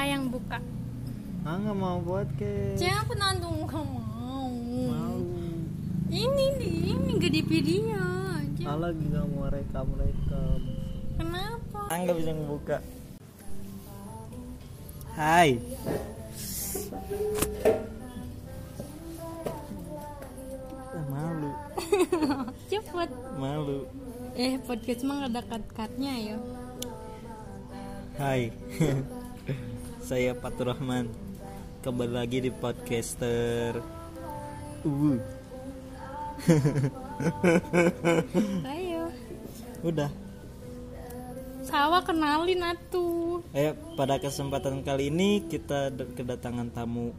ayang 0.00 0.32
buka. 0.32 0.56
Ah 1.44 1.56
nggak 1.60 1.76
mau 1.76 2.00
podcast 2.00 2.80
jangan 2.80 3.04
penandung 3.04 3.68
nggak 3.68 3.84
mau. 3.84 4.48
Mau. 4.88 5.20
Ini 6.08 6.44
nih 6.56 6.72
ini 6.96 7.10
gak 7.20 7.32
di 7.32 7.42
video 7.44 8.00
ah 8.66 8.76
lagi 8.76 9.02
nggak 9.08 9.26
mau 9.36 9.48
rekam 9.48 9.88
rekam. 9.96 10.60
Kenapa? 11.20 11.80
Ah 11.92 11.96
nggak 12.00 12.16
bisa 12.16 12.30
ngebuka. 12.32 12.78
Hai. 15.16 15.60
Ah, 20.90 21.04
malu. 21.12 21.50
Cepet. 22.70 23.10
Malu. 23.36 23.78
Eh 24.38 24.56
podcast 24.64 25.02
mah 25.04 25.26
ada 25.26 25.42
cut-cutnya 25.44 26.14
ya 26.16 26.36
Hai 28.16 28.54
Saya 30.10 30.34
Fatur 30.34 30.74
Rahman. 30.74 31.06
Kembali 31.86 32.10
lagi 32.10 32.42
di 32.42 32.50
podcaster 32.50 33.78
Uh 34.82 35.22
ayo. 38.74 39.06
Udah. 39.86 40.10
Sawah 41.62 42.02
kenalin 42.02 42.58
atuh. 42.58 43.38
Eh 43.54 43.70
pada 43.94 44.18
kesempatan 44.18 44.82
kali 44.82 45.14
ini 45.14 45.46
kita 45.46 45.94
kedatangan 45.94 46.74
tamu 46.74 47.14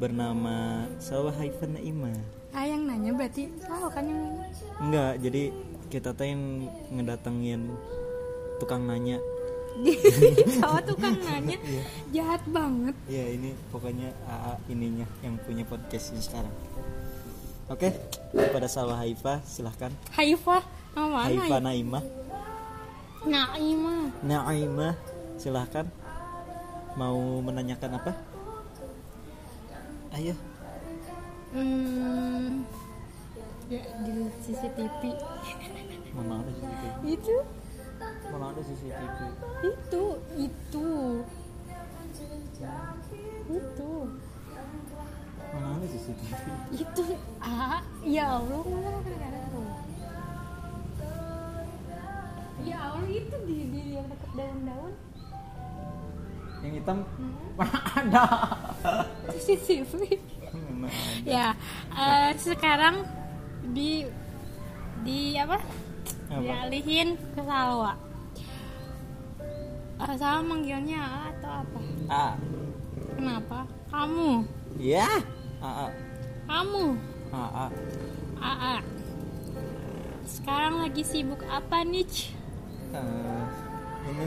Bernama 0.00 0.88
Sawah 0.96 1.36
Haifan 1.36 1.76
Naima. 1.76 2.16
Ayang 2.56 2.88
nanya 2.88 3.12
berarti 3.12 3.52
sawah 3.60 3.92
kan 3.92 4.08
yang 4.08 4.32
nanya? 4.32 4.48
Enggak 4.80 5.12
jadi 5.20 5.42
kita 5.92 6.16
teh 6.16 6.32
yang 6.32 6.72
ngedatengin 6.88 7.68
tukang 8.56 8.88
nanya 8.88 9.20
sawah 10.60 10.82
tukang 10.86 11.18
nanya 11.18 11.58
jahat 12.14 12.42
banget. 12.46 12.94
Ya 13.10 13.24
ini 13.26 13.54
pokoknya 13.74 14.14
AA 14.26 14.52
ininya 14.70 15.06
yang 15.20 15.34
punya 15.42 15.66
podcast 15.66 16.14
ini 16.14 16.22
sekarang. 16.22 16.54
Oke 17.66 17.90
pada 18.30 18.68
Sawah 18.68 19.00
Haifa 19.00 19.40
silahkan. 19.48 19.90
Haifah 20.14 20.62
nama 20.94 21.26
Haifa 21.26 21.58
mana 21.58 21.72
Naimah 21.72 22.04
Naimah 23.24 24.04
Naimah 24.20 24.94
silahkan. 25.40 25.88
Mau 26.94 27.42
menanyakan 27.42 27.98
apa? 27.98 28.12
Ayo. 30.14 30.36
Hmm, 31.50 32.62
ya 33.66 33.82
di 34.06 34.14
CCTV. 34.46 35.02
Mana 36.14 36.42
ada 36.42 36.52
CCTV 36.54 37.02
itu 37.18 37.36
mana 38.32 38.50
ada 38.52 38.60
CCTV 38.64 39.18
itu 39.64 40.04
itu. 40.38 40.90
Itu. 43.44 43.92
Mana 45.54 45.68
ada 45.78 45.86
CCTV 45.86 46.44
itu 46.74 47.04
ah 47.44 47.80
ya 48.02 48.40
Allah 48.40 48.62
ya 52.64 52.78
Allah 52.90 53.06
itu 53.12 53.36
di 53.44 53.58
di 53.68 53.82
yang 54.00 54.06
dekat 54.08 54.30
daun-daun. 54.34 54.92
Yang 56.64 56.72
hitam? 56.80 56.98
Mana 57.60 57.78
ada? 57.92 58.24
CCTV 59.36 59.92
Mana 60.50 60.88
ada. 60.88 61.28
ya 61.28 61.46
eh, 61.92 62.30
sekarang 62.40 63.04
di 63.76 64.08
di 65.04 65.36
apa? 65.36 65.60
Apa? 66.24 66.40
dialihin 66.40 67.20
ke 67.36 67.42
Salwa 67.44 67.94
Eh, 69.94 70.14
Salwa 70.18 70.42
manggilnya 70.42 70.98
A 70.98 71.18
atau 71.30 71.52
apa? 71.62 71.78
A. 72.10 72.28
Kenapa? 73.14 73.58
Kamu. 73.92 74.42
Ya. 74.82 75.08
AA 75.62 75.88
kamu. 76.44 76.86
AA 77.32 77.66
AA 78.38 78.76
sekarang 80.24 80.80
lagi 80.84 81.02
sibuk 81.04 81.40
apa 81.48 81.84
nih 81.84 82.32
Eh, 82.94 83.44
ini 84.06 84.24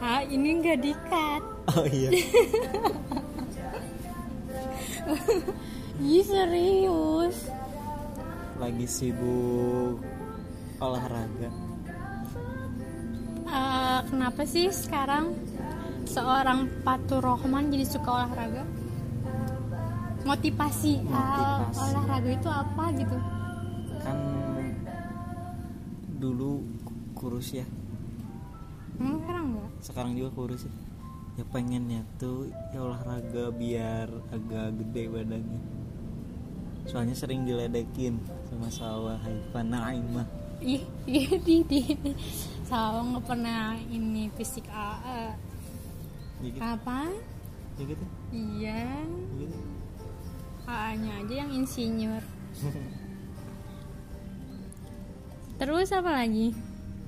ah 0.00 0.22
ini 0.24 0.48
nggak 0.64 0.78
dikat. 0.80 1.42
Oh 1.76 1.84
iya. 1.84 2.08
Ih 6.00 6.24
serius. 6.24 7.52
Lagi 8.56 8.86
sibuk 8.88 10.00
olahraga 10.80 11.52
Eh, 13.50 14.00
kenapa 14.06 14.46
sih 14.46 14.70
sekarang 14.70 15.34
seorang 16.06 16.70
Fatur 16.86 17.18
Rohman 17.18 17.66
jadi 17.74 17.82
suka 17.82 18.22
olahraga? 18.22 18.62
Motivasi, 20.22 21.02
ah, 21.10 21.66
Motivasi. 21.66 21.80
olahraga 21.90 22.30
itu 22.30 22.48
apa 22.48 22.84
gitu? 22.94 23.16
Kan 24.06 24.18
dulu 26.22 26.62
kurus 27.18 27.50
ya. 27.50 27.66
Emang 29.00 29.18
sekarang 29.24 29.44
enggak? 29.50 29.68
Sekarang 29.82 30.12
juga 30.14 30.30
kurus 30.36 30.62
ya. 30.68 30.72
Ya 31.38 31.44
pengennya 31.48 32.06
tuh 32.20 32.52
ya 32.70 32.84
olahraga 32.84 33.50
biar 33.50 34.12
agak 34.30 34.78
gede 34.78 35.02
badannya. 35.10 35.60
Soalnya 36.86 37.16
sering 37.18 37.42
diledekin 37.42 38.20
sama 38.46 38.68
sawah 38.70 39.18
Haifa 39.20 39.62
Naimah 39.62 40.26
ih 40.60 40.84
ih 41.08 41.40
di 41.40 41.64
di 41.64 41.80
Sawa 42.70 43.02
nggak 43.02 43.26
pernah 43.26 43.74
ini 43.90 44.30
fisik 44.38 44.62
AA 44.70 45.34
ya 46.38 46.46
gitu 46.46 46.62
apa? 46.62 47.10
Ya? 47.74 47.82
Gitu 47.82 48.04
iya 48.30 48.78
ya? 48.86 49.02
Gitu 49.42 49.58
AA 50.70 50.90
nya 51.02 51.12
aja 51.18 51.34
yang 51.34 51.50
insinyur. 51.50 52.22
Terus 55.58 55.90
apa 55.90 56.10
lagi? 56.14 56.54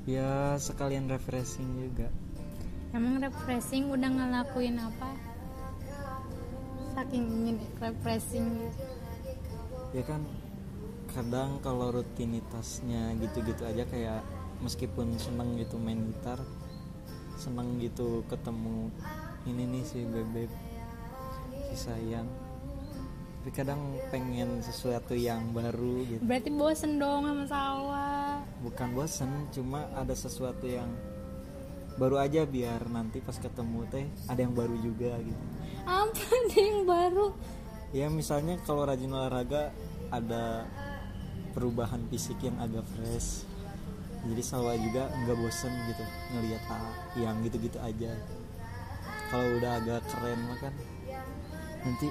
Ya 0.02 0.58
sekalian 0.58 1.06
refreshing 1.06 1.78
juga. 1.78 2.10
Emang 2.90 3.22
refreshing 3.22 3.86
udah 3.86 4.10
ngelakuin 4.10 4.82
apa? 4.82 5.14
Saking 6.98 7.22
ingin 7.22 7.56
refreshing. 7.78 8.66
Gitu. 8.66 8.82
ya 9.92 10.00
kan 10.08 10.24
kadang 11.12 11.60
kalau 11.60 11.92
rutinitasnya 11.92 13.12
gitu-gitu 13.20 13.62
aja 13.62 13.84
kayak 13.86 14.24
meskipun 14.62 15.18
seneng 15.18 15.58
gitu 15.58 15.76
main 15.76 15.98
gitar 16.14 16.38
seneng 17.36 17.82
gitu 17.82 18.22
ketemu 18.30 18.88
ini 19.50 19.62
nih 19.66 19.82
si 19.82 20.06
bebek 20.06 20.50
si 21.72 21.76
sayang. 21.76 22.28
Tapi 23.42 23.50
kadang 23.50 23.98
pengen 24.14 24.62
sesuatu 24.62 25.18
yang 25.18 25.50
baru 25.50 26.06
gitu. 26.06 26.22
Berarti 26.22 26.54
bosen 26.54 27.02
dong 27.02 27.26
sama 27.26 27.44
sawah 27.50 28.12
bukan 28.62 28.88
bosen 28.94 29.30
cuma 29.50 29.90
ada 29.98 30.14
sesuatu 30.14 30.64
yang 30.70 30.86
baru 31.98 32.22
aja 32.22 32.46
biar 32.46 32.86
nanti 32.88 33.18
pas 33.20 33.36
ketemu 33.36 33.84
teh 33.90 34.06
ada 34.30 34.40
yang 34.40 34.54
baru 34.54 34.78
juga 34.78 35.18
gitu. 35.18 35.44
Apa 35.84 36.24
nih 36.48 36.62
yang 36.62 36.80
baru? 36.86 37.26
Ya 37.92 38.06
misalnya 38.08 38.56
kalau 38.64 38.88
rajin 38.88 39.12
olahraga 39.12 39.74
ada 40.08 40.64
perubahan 41.52 42.00
fisik 42.08 42.40
yang 42.40 42.56
agak 42.62 42.86
fresh 42.96 43.44
jadi 44.22 44.42
sawah 44.42 44.78
juga 44.78 45.10
nggak 45.10 45.36
bosen 45.38 45.72
gitu 45.90 46.04
ngelihat 46.34 46.62
yang 47.18 47.36
gitu-gitu 47.42 47.78
aja. 47.82 48.12
Kalau 49.32 49.46
udah 49.58 49.72
agak 49.80 50.00
keren 50.12 50.40
mah 50.46 50.58
kan 50.60 50.74
nanti 51.82 52.06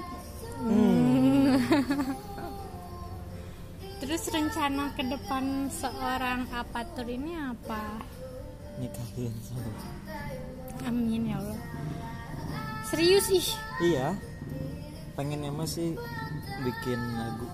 hmm, 0.60 1.56
terus 4.04 4.28
rencana 4.28 4.92
ke 4.92 5.02
depan 5.06 5.72
seorang 5.72 6.44
apatur 6.52 7.08
ini 7.08 7.32
apa? 7.38 8.02
Nikahin 8.76 9.32
sawah 9.40 9.86
amin 10.86 11.30
ya 11.30 11.36
Allah. 11.38 11.60
Serius 12.90 13.26
ih? 13.32 13.48
Iya. 13.80 14.18
Pengennya 15.16 15.52
mah 15.52 15.68
sih 15.68 15.94
bikin 16.64 17.00
lagu. 17.16 17.48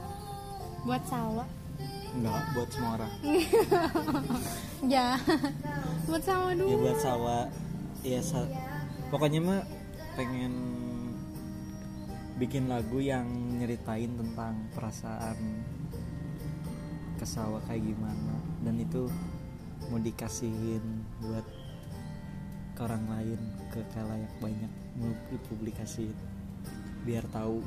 Buat 0.87 1.05
sawah 1.11 1.58
enggak 2.19 2.43
buat 2.53 2.69
semua 2.69 2.91
orang. 2.99 3.13
Ya 4.87 5.19
buat 6.07 6.23
sawah 6.23 6.55
ya 6.55 6.59
dulu. 6.63 6.87
buat 6.87 6.99
sawah 7.03 7.43
ya 8.01 8.21
sa- 8.23 8.47
pokoknya 9.11 9.41
mah 9.43 9.61
pengen 10.15 10.55
bikin 12.39 12.71
lagu 12.71 13.03
yang 13.03 13.27
nyeritain 13.59 14.15
tentang 14.15 14.55
perasaan 14.73 15.35
ke 17.19 17.27
sawah 17.27 17.59
kayak 17.67 17.83
gimana. 17.85 18.35
Dan 18.63 18.79
itu 18.79 19.11
mau 19.91 19.99
dikasihin 19.99 20.83
buat 21.19 21.43
ke 22.73 22.81
orang 22.87 23.03
lain 23.11 23.41
ke 23.75 23.83
kalayak 23.91 24.31
banyak 24.39 24.71
mau 24.95 25.11
dipublikasiin. 25.35 26.15
Biar 27.03 27.27
tahu 27.35 27.67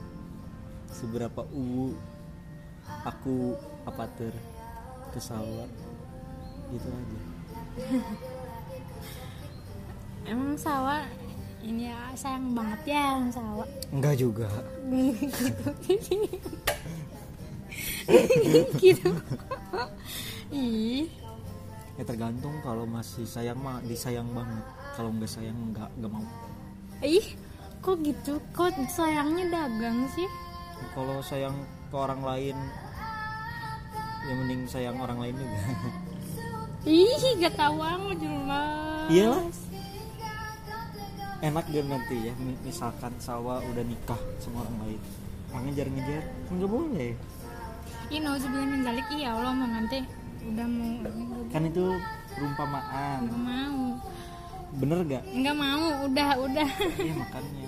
seberapa 0.87 1.43
uwu 1.51 1.91
aku 3.03 3.59
apater 3.87 4.33
ke 5.11 5.19
sawah 5.19 5.67
gitu 6.71 6.87
aja. 6.87 7.19
Emang 10.31 10.55
sawah 10.55 11.03
ini 11.61 11.93
ya 11.93 11.99
sayang 12.17 12.57
banget 12.57 12.97
ya 12.97 13.21
sama 13.21 13.31
Sawa. 13.33 13.65
Enggak 13.93 14.15
juga. 14.17 14.49
Gitu. 18.81 19.09
Ih. 20.49 21.05
Ya 21.95 22.03
tergantung 22.03 22.57
kalau 22.65 22.89
masih 22.89 23.29
sayang 23.29 23.61
mah 23.61 23.77
disayang 23.85 24.25
banget. 24.33 24.65
Kalau 24.97 25.13
nggak 25.13 25.29
sayang 25.29 25.57
nggak 25.71 25.89
nggak 26.01 26.11
mau. 26.11 26.25
Ih 27.05 27.37
kok 27.85 28.01
gitu? 28.01 28.41
Kok 28.57 28.73
sayangnya 28.89 29.45
dagang 29.53 30.09
sih? 30.17 30.25
Kalau 30.97 31.21
sayang 31.21 31.53
ke 31.93 31.95
orang 31.95 32.25
lain 32.25 32.57
ya 34.21 34.33
mending 34.35 34.61
sayang 34.65 34.97
orang 34.97 35.17
lain 35.17 35.35
juga. 35.35 35.59
Ih 36.81 37.13
gak 37.37 37.53
tahu 37.53 37.77
banget 37.77 38.17
jelas 38.21 39.05
Iyalah. 39.07 39.43
enak 41.41 41.65
dia 41.67 41.81
nanti 41.81 42.17
ya 42.29 42.33
mi- 42.37 42.57
misalkan 42.61 43.13
sawah 43.17 43.61
udah 43.63 43.81
nikah 43.81 44.17
sama 44.37 44.61
orang 44.61 44.77
lain. 44.85 45.01
Orang 45.51 45.63
ngejar-ngejar? 45.67 46.23
Nggak 46.47 46.69
boleh. 46.69 47.11
Ih, 48.07 48.19
nauzubillah 48.19 48.67
min 48.67 48.81
zalik. 48.81 49.07
Iya 49.09 49.29
Allah 49.33 49.51
mau 49.51 49.67
nanti 49.67 49.99
udah 50.41 50.65
mau 50.65 50.89
kan 51.49 51.61
itu 51.63 51.85
perumpamaan. 52.33 53.19
Nggak 53.25 53.41
mau. 53.41 53.81
Bener 54.71 54.97
gak 55.03 55.23
nggak 55.27 55.55
mau 55.57 55.85
udah 56.05 56.29
udah. 56.39 56.69
Iya 56.97 57.13
makanya. 57.13 57.67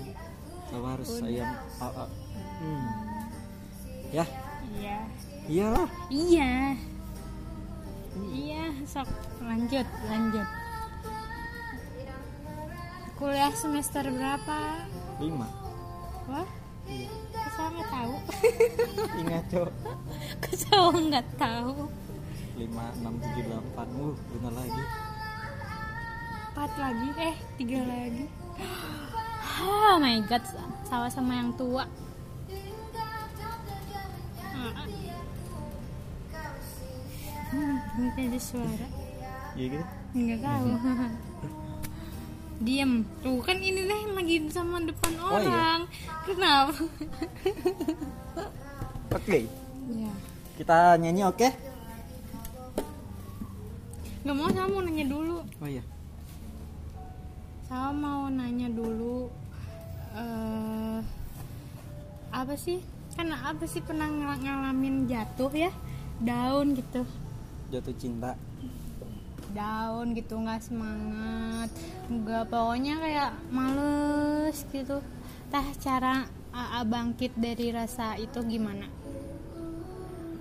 Sawah 0.70 0.90
harus 0.96 1.08
sayang. 1.12 1.52
Hmm. 2.58 2.86
ya. 4.10 4.24
Iya 4.74 4.98
iyalah. 5.48 5.88
Iya. 6.08 6.76
Iya 8.32 8.64
sok. 8.88 9.08
Lanjut 9.44 9.86
lanjut. 10.08 10.48
Kuliah 13.14 13.52
semester 13.54 14.04
berapa? 14.10 14.58
Lima. 15.20 15.48
Wah 16.26 16.48
iya. 16.88 17.08
kesal 17.32 17.66
nggak 17.70 17.90
tahu? 17.92 18.14
Ingat 19.22 19.44
cok. 19.52 19.70
Kesal 20.44 20.84
nggak 21.12 21.26
tahu? 21.36 21.88
Lima 22.58 22.84
enam 23.00 23.14
tujuh 23.20 23.44
delapan. 23.44 23.86
Uh 24.00 24.14
bener 24.34 24.52
lagi. 24.56 24.82
Empat 26.54 26.72
lagi 26.78 27.08
eh 27.18 27.36
tiga 27.60 27.80
lagi. 27.84 28.24
Oh 29.54 30.02
my 30.02 30.18
god 30.26 30.42
sama 30.82 31.06
sama 31.06 31.38
yang 31.38 31.54
tua 31.54 31.86
Ini 37.94 38.08
ada 38.26 38.38
suara 38.38 38.86
iya 39.54 39.66
gitu. 39.70 39.84
Nggak 40.14 40.38
tahu. 40.42 40.66
Diem. 42.58 42.92
Tuh 43.22 43.38
kan 43.38 43.58
ini 43.58 43.80
deh 43.82 44.02
lagi 44.10 44.36
sama 44.48 44.82
depan 44.82 45.12
Oh, 45.18 45.38
iya. 45.38 45.46
orang. 45.46 45.80
Kenapa? 46.26 46.74
oke. 49.12 49.38
Ya 49.94 50.12
kita 50.54 50.98
nyanyi 50.98 51.22
oke? 51.24 51.48
Gak 54.24 54.32
mau 54.32 54.48
sama 54.48 54.70
mau 54.70 54.80
nanya 54.80 55.04
dulu. 55.04 55.38
Oh 55.60 55.68
iya. 55.68 55.84
Saya 57.66 57.90
mau 57.90 58.26
nanya 58.26 58.68
dulu 58.70 59.28
eh 60.14 60.98
Apa 62.30 62.54
sih? 62.54 62.82
Kan 63.14 63.30
apa 63.30 63.62
sih 63.64 63.78
pernah 63.78 64.10
ngal- 64.10 64.42
ngalamin 64.42 65.06
jatuh 65.06 65.50
ya? 65.50 65.70
Down 66.18 66.74
gitu 66.74 67.02
jatuh 67.74 67.94
cinta? 67.98 68.38
Down 69.50 70.14
gitu 70.14 70.38
nggak 70.38 70.62
semangat. 70.62 71.70
Nggak 72.06 72.44
pokoknya 72.50 72.94
kayak 73.02 73.30
males 73.50 74.58
gitu. 74.70 75.02
Tah 75.50 75.66
cara 75.82 76.26
AA 76.54 76.80
bangkit 76.86 77.34
dari 77.34 77.74
rasa 77.74 78.14
itu 78.14 78.38
gimana? 78.46 78.86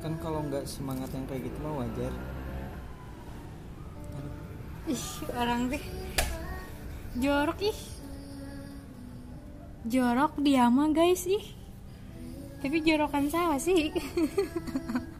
kan 0.03 0.19
kalau 0.19 0.43
nggak 0.43 0.67
semangat 0.67 1.07
yang 1.15 1.23
kayak 1.31 1.47
gitu 1.47 1.57
mah 1.63 1.79
wajar. 1.79 2.11
Aduh, 4.19 4.91
Ih, 4.91 5.05
orang 5.31 5.71
deh 5.71 5.83
jorok 7.23 7.59
ih. 7.63 7.79
Jorok 9.87 10.43
dia 10.43 10.67
mah 10.67 10.91
guys 10.91 11.23
ih. 11.23 11.55
Tapi 12.59 12.83
jorokan 12.83 13.31
saya 13.31 13.55
sih 13.55 13.95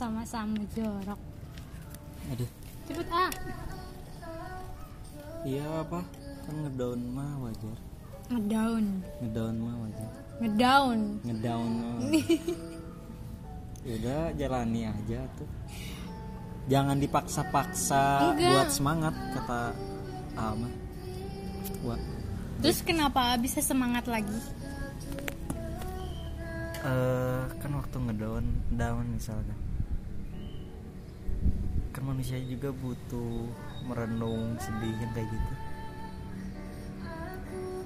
sama-sama 0.00 0.56
jorok. 0.72 1.20
Aduh. 2.32 2.48
Cepet 2.88 3.08
ah. 3.12 3.28
Iya 5.44 5.84
apa? 5.84 6.00
Kan 6.48 6.56
ngedown 6.64 7.00
mah 7.12 7.32
wajar. 7.44 7.76
Ngedown. 8.32 8.84
Ngedown 9.20 9.54
mah 9.60 9.76
wajar. 9.84 10.10
Ngedown. 10.40 10.98
Ngedown 11.28 11.70
mah. 11.76 11.96
Udah 14.00 14.32
jalani 14.40 14.88
aja 14.88 15.20
tuh. 15.36 15.48
Jangan 16.72 16.96
dipaksa-paksa 16.96 18.04
Enggak. 18.32 18.52
buat 18.56 18.68
semangat 18.72 19.14
kata 19.36 19.76
Alma. 20.36 20.68
Wah, 21.84 22.00
terus 22.64 22.80
kenapa 22.84 23.36
bisa 23.36 23.60
semangat 23.60 24.08
lagi? 24.08 24.36
Eh 26.80 27.44
kan 27.60 27.72
waktu 27.76 27.96
ngedown 28.00 28.44
down 28.76 29.04
misalkan. 29.16 29.52
kan 29.52 29.59
manusia 32.10 32.42
juga 32.42 32.74
butuh 32.74 33.46
merenung 33.86 34.58
sedih 34.58 34.94
yang 34.98 35.12
kayak 35.14 35.30
gitu. 35.30 35.54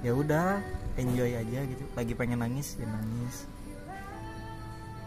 Ya 0.01 0.11
udah 0.17 0.47
enjoy 0.97 1.31
aja 1.37 1.59
gitu. 1.69 1.83
Lagi 1.93 2.13
pengen 2.17 2.41
nangis 2.41 2.73
ya 2.81 2.89
nangis. 2.89 3.45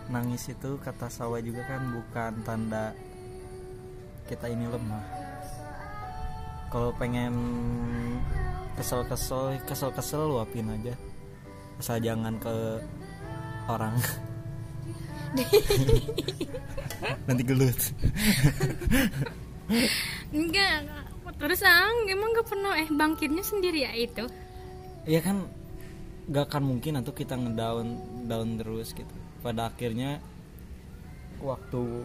Nangis 0.09 0.43
itu 0.47 0.79
kata 0.79 1.11
sawah 1.11 1.43
juga 1.43 1.67
kan 1.67 1.83
bukan 1.91 2.33
tanda 2.47 2.95
kita 4.31 4.47
ini 4.47 4.71
lemah. 4.71 5.05
Kalau 6.71 6.95
pengen 6.95 7.35
kesel-kesel 8.79 9.59
kesel-kesel 9.67 10.31
luapin 10.31 10.71
aja. 10.71 10.95
Asal 11.83 12.03
jangan 12.03 12.39
ke 12.39 12.83
orang 13.67 13.99
nanti 17.27 17.43
gelut. 17.45 17.81
Enggak 20.33 20.89
terus 21.39 21.63
ang 21.63 22.09
emang 22.11 22.35
gak 22.35 22.49
pernah 22.51 22.75
eh 22.81 22.89
bangkitnya 22.89 23.45
sendiri 23.45 23.87
ya 23.87 23.93
itu? 23.95 24.25
Ya 25.07 25.21
kan 25.23 25.47
gak 26.29 26.51
akan 26.51 26.77
mungkin 26.77 26.99
atau 26.99 27.13
kita 27.15 27.39
ngedown 27.39 27.87
down 28.27 28.59
terus 28.59 28.91
gitu. 28.97 29.15
Pada 29.45 29.71
akhirnya 29.71 30.19
waktu 31.39 32.03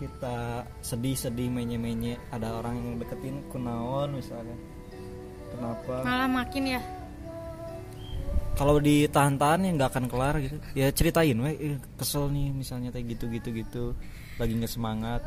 kita 0.00 0.64
sedih-sedih 0.80 1.52
menye-menye 1.52 2.16
ada 2.32 2.56
orang 2.56 2.78
yang 2.80 2.96
deketin 2.96 3.44
kunaon 3.52 4.16
misalnya 4.16 4.56
kenapa? 5.52 5.94
Malah 6.06 6.30
makin 6.30 6.78
ya 6.78 6.80
kalau 8.60 8.76
ditahan-tahan 8.76 9.64
ya 9.64 9.70
nggak 9.72 9.90
akan 9.96 10.06
kelar 10.12 10.36
gitu. 10.36 10.60
Ya 10.76 10.92
ceritain 10.92 11.32
weh 11.40 11.56
eh, 11.56 11.78
kesel 11.96 12.28
nih 12.28 12.52
misalnya 12.52 12.92
kayak 12.92 13.16
gitu 13.16 13.24
gitu 13.32 13.48
gitu 13.56 13.84
lagi 14.36 14.52
nggak 14.52 14.68
semangat. 14.68 15.24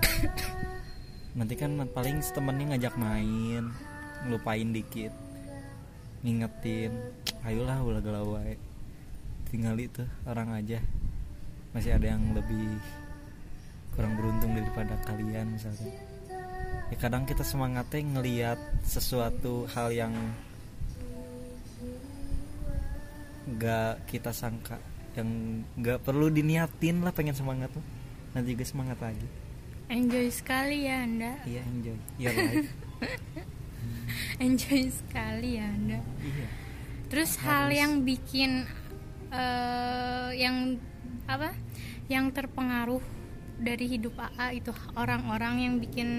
Nanti 1.41 1.57
kan 1.57 1.81
paling 1.89 2.21
temennya 2.21 2.77
ngajak 2.77 2.93
main 2.93 3.73
ngelupain 4.29 4.69
dikit 4.69 5.09
ngingetin 6.21 6.93
ayolah 7.41 7.81
ulah 7.81 8.01
galau 8.05 8.37
wae. 8.37 8.53
Tinggal 9.49 9.81
itu 9.81 10.05
orang 10.29 10.53
aja. 10.53 10.77
Masih 11.73 11.97
ada 11.97 12.13
yang 12.13 12.37
lebih 12.37 12.77
kurang 13.97 14.13
beruntung 14.13 14.53
daripada 14.53 14.93
kalian 15.09 15.57
misalnya. 15.57 15.89
Ya 16.93 16.97
kadang 17.01 17.25
kita 17.25 17.41
semangatnya 17.41 18.05
ngelihat 18.13 18.61
sesuatu 18.85 19.65
hal 19.73 19.89
yang 19.89 20.13
nggak 23.43 24.07
kita 24.07 24.31
sangka 24.31 24.79
yang 25.13 25.61
nggak 25.77 26.01
perlu 26.01 26.31
diniatin 26.31 27.05
lah 27.05 27.13
pengen 27.13 27.35
semangat 27.37 27.69
tuh. 27.73 27.83
Nanti 28.33 28.57
juga 28.57 28.65
semangat 28.65 28.97
lagi. 29.03 29.27
Enjoy 29.91 30.27
sekali 30.33 30.89
ya 30.89 31.05
anda. 31.05 31.37
Iya 31.45 31.61
enjoy. 31.69 31.97
Iya 32.17 32.29
life 32.37 32.71
enjoy 34.39 34.89
sekali 34.89 35.59
ya 35.59 35.65
anda. 35.69 35.99
Iya. 36.21 36.47
Terus 37.11 37.37
hal 37.45 37.69
yang 37.69 38.01
bikin 38.01 38.65
eh, 39.29 40.29
yang 40.39 40.81
apa 41.29 41.53
yang 42.09 42.33
terpengaruh 42.33 43.01
dari 43.63 43.85
hidup 43.87 44.17
AA 44.19 44.59
itu 44.59 44.75
orang-orang 44.97 45.55
yang 45.63 45.73
bikin 45.79 46.09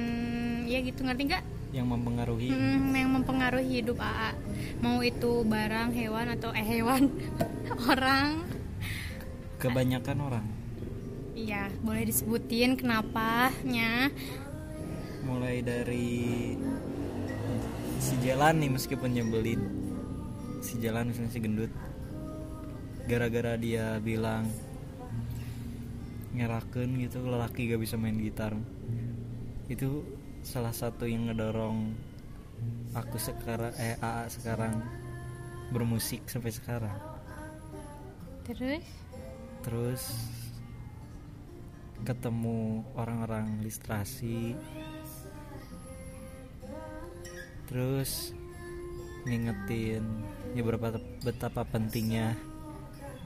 ya 0.64 0.80
gitu 0.80 1.04
ngerti 1.04 1.22
nggak 1.28 1.44
yang 1.74 1.90
mempengaruhi? 1.90 2.54
Hmm, 2.54 2.94
yang 2.94 3.10
mempengaruhi 3.10 3.82
hidup 3.82 3.98
AA. 3.98 4.30
Mau 4.78 5.02
itu 5.02 5.42
barang 5.42 5.90
hewan 5.90 6.26
atau 6.38 6.54
eh 6.54 6.62
hewan. 6.62 7.10
Orang. 7.90 8.46
Kebanyakan 9.58 10.18
orang? 10.22 10.46
Iya 11.34 11.72
boleh 11.82 12.06
disebutin 12.06 12.78
kenapanya. 12.78 14.12
Mulai 15.24 15.64
dari 15.64 16.54
si 17.98 18.14
jalan 18.22 18.60
nih 18.60 18.70
meskipun 18.70 19.10
nyebelin. 19.10 19.62
Si 20.62 20.78
jalan 20.78 21.10
misalnya 21.10 21.32
si 21.32 21.40
gendut. 21.40 21.72
Gara-gara 23.08 23.56
dia 23.56 23.98
bilang 24.04 24.46
ngeraken 26.34 27.02
gitu 27.02 27.24
lelaki 27.24 27.72
gak 27.72 27.82
bisa 27.82 27.96
main 27.96 28.20
gitar. 28.20 28.54
Itu 29.66 30.04
salah 30.44 30.76
satu 30.76 31.08
yang 31.08 31.32
ngedorong 31.32 31.96
aku 32.92 33.16
sekarang 33.16 33.72
eh 33.80 33.96
AA 33.96 34.28
sekarang 34.28 34.84
bermusik 35.72 36.28
sampai 36.28 36.52
sekarang. 36.52 36.98
Terus? 38.44 38.84
Terus 39.64 40.02
ketemu 42.04 42.84
orang-orang 42.92 43.64
listrasi. 43.64 44.52
Terus 47.64 48.36
ngingetin 49.24 50.04
ya 50.52 50.60
berapa 50.60 51.00
betapa 51.24 51.64
pentingnya 51.64 52.36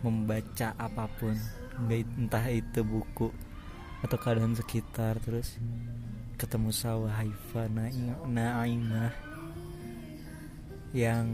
membaca 0.07 0.71
apa 0.79 1.11
pun 1.19 1.35
entah 1.91 2.47
itu 2.47 2.87
buku 2.87 3.35
atau 4.07 4.15
keadaan 4.15 4.55
sekitar 4.55 5.19
terus 5.19 5.59
ketemu 6.39 6.71
sawah 6.71 7.11
Haifa 7.19 7.67
Naimah 7.67 9.11
yang 10.95 11.27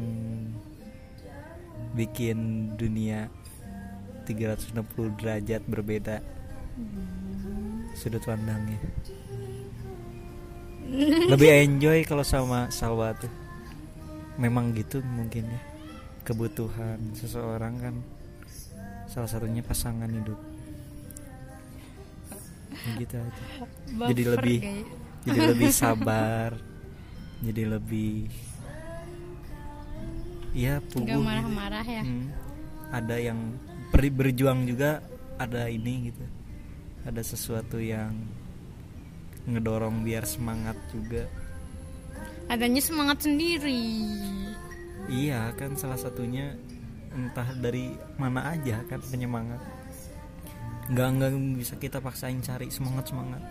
bikin 1.93 2.73
dunia 2.81 3.29
360 4.25 5.21
derajat 5.21 5.61
berbeda. 5.69 6.25
Sudut 7.93 8.25
pandangnya. 8.25 8.81
Lebih 11.29 11.51
enjoy 11.53 12.09
kalau 12.09 12.25
sama 12.25 12.73
sawah 12.73 13.13
tuh. 13.13 13.31
Memang 14.41 14.73
gitu 14.73 15.05
mungkin 15.05 15.53
ya. 15.53 15.61
Kebutuhan 16.25 17.13
seseorang 17.13 17.75
kan 17.77 17.95
salah 19.05 19.29
satunya 19.29 19.61
pasangan 19.61 20.09
hidup 20.09 20.41
gitu 22.99 23.15
aja 23.19 23.43
jadi 24.11 24.23
lebih 24.37 24.59
guys. 24.61 24.87
jadi 25.25 25.41
lebih 25.55 25.71
sabar 25.73 26.51
jadi 27.41 27.63
lebih 27.77 28.29
ya 30.55 30.79
nggak 30.79 30.91
puguh 30.95 31.07
gitu. 31.19 31.21
marah-marah 31.21 31.87
ya 31.87 32.03
Hmm. 32.03 32.31
ada 32.95 33.17
yang 33.19 33.39
beri 33.91 34.11
berjuang 34.11 34.67
juga 34.67 35.03
ada 35.37 35.67
ini 35.67 36.11
gitu 36.15 36.25
ada 37.05 37.21
sesuatu 37.21 37.83
yang 37.83 38.15
ngedorong 39.45 40.07
biar 40.07 40.25
semangat 40.25 40.79
juga 40.95 41.27
adanya 42.49 42.81
semangat 42.81 43.27
sendiri 43.27 43.83
iya 45.11 45.51
kan 45.59 45.75
salah 45.77 45.99
satunya 45.99 46.55
entah 47.15 47.47
dari 47.59 47.95
mana 48.19 48.55
aja 48.55 48.83
kan 48.89 49.03
penyemangat 49.11 49.61
nggak 50.91 51.09
nggak 51.17 51.31
bisa 51.57 51.75
kita 51.81 51.99
paksain 52.01 52.41
cari 52.45 52.69
semangat 52.69 53.09
semangat. 53.09 53.43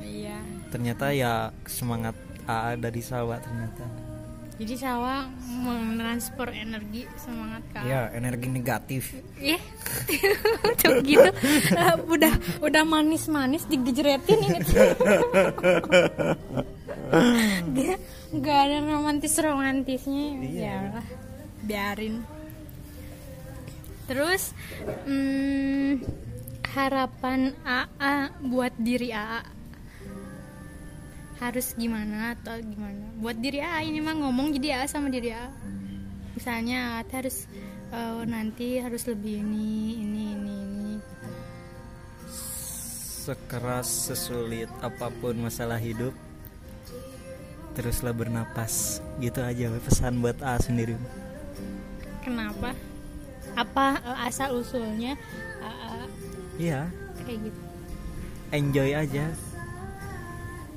Iya. 0.00 0.38
Ternyata 0.72 1.12
ya 1.14 1.54
semangat 1.68 2.16
AA 2.48 2.80
dari 2.80 3.02
sawah 3.04 3.38
ternyata. 3.38 3.84
Jadi 4.60 4.76
sawah 4.76 5.24
mentransfer 5.64 6.52
energi 6.52 7.08
semangat 7.16 7.64
ke 7.72 7.80
ya 7.80 8.12
energi 8.12 8.48
negatif. 8.52 9.16
Ih, 9.40 9.62
tuh 10.76 11.00
gitu. 11.00 11.30
Eh, 11.72 11.94
udah 12.04 12.34
udah 12.60 12.82
manis-manis 12.84 13.64
digejretin 13.64 14.36
ini. 14.36 14.60
Dia 17.72 17.94
nggak 18.36 18.58
ada 18.68 18.76
romantis 18.84 19.32
romantisnya. 19.40 20.44
Iya. 20.44 20.60
ya 20.60 20.76
lah 20.98 21.06
biarin. 21.64 22.14
Terus 24.10 24.52
hmm, 25.06 26.04
harapan 26.70 27.50
AA 27.66 28.30
buat 28.46 28.70
diri 28.78 29.10
AA 29.10 29.42
harus 31.40 31.72
gimana 31.72 32.36
atau 32.36 32.60
gimana? 32.60 33.00
Buat 33.16 33.40
diri 33.40 33.64
AA 33.64 33.88
ini 33.88 33.98
mah 34.04 34.12
ngomong 34.12 34.52
jadi 34.54 34.80
AA 34.80 34.86
sama 34.86 35.08
diri 35.08 35.32
AA 35.32 35.50
misalnya 36.36 37.00
AA 37.00 37.10
harus 37.10 37.48
eh, 37.90 38.22
nanti 38.28 38.78
harus 38.78 39.02
lebih 39.08 39.42
ini 39.42 39.98
ini 39.98 40.22
ini 40.36 40.54
ini. 40.62 40.92
Sekeras 43.20 43.88
sesulit 44.12 44.70
apa 44.80 45.10
pun 45.10 45.36
masalah 45.42 45.80
hidup 45.80 46.14
teruslah 47.74 48.14
bernapas. 48.14 49.02
Gitu 49.18 49.42
aja 49.42 49.72
pesan 49.82 50.22
buat 50.22 50.38
A 50.44 50.60
sendiri. 50.60 50.94
Kenapa? 52.22 52.76
Apa 53.56 53.98
eh, 54.00 54.26
asal 54.28 54.54
usulnya 54.60 55.16
AA 55.64 56.04
iya. 56.60 56.80
Kayak 57.24 57.48
gitu. 57.48 57.60
Enjoy 58.52 58.90
aja. 58.92 59.26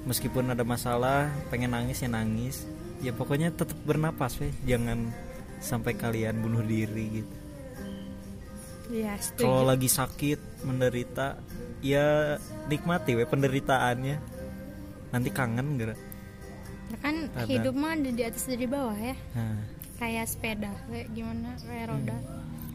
Meskipun 0.08 0.52
ada 0.52 0.64
masalah 0.64 1.28
pengen 1.52 1.76
nangis 1.76 2.00
ya 2.00 2.08
nangis. 2.08 2.64
Ya 3.04 3.12
pokoknya 3.12 3.52
tetap 3.52 3.76
bernapas 3.84 4.40
weh. 4.40 4.56
Jangan 4.64 5.12
sampai 5.60 6.00
kalian 6.00 6.40
bunuh 6.40 6.64
diri 6.64 7.24
gitu. 7.24 7.34
Ya 8.94 9.16
kalau 9.40 9.64
lagi 9.64 9.88
sakit 9.88 10.68
menderita 10.68 11.40
ya 11.84 12.40
nikmati 12.72 13.20
we 13.20 13.28
penderitaannya. 13.28 14.18
Nanti 15.12 15.30
kangen 15.30 15.78
gak 15.78 16.00
Ya 16.94 16.98
kan 17.02 17.16
Ada. 17.34 17.50
hidup 17.50 17.74
mah 17.74 17.98
ada 17.98 18.12
di 18.14 18.22
atas 18.22 18.46
dan 18.46 18.60
di 18.60 18.70
bawah 18.70 18.94
ya. 18.94 19.16
Nah. 19.34 19.62
Kayak 19.98 20.26
sepeda 20.30 20.72
kayak 20.92 21.10
gimana 21.16 21.58
kayak 21.64 21.86
roda 21.90 22.18